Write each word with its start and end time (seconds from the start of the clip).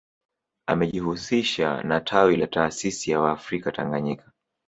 Amejihusisha 0.67 1.83
na 1.83 1.99
tawi 2.01 2.35
la 2.35 2.47
taasisi 2.47 3.11
ya 3.11 3.19
waafrika 3.19 3.71
Tanganyika 3.71 4.31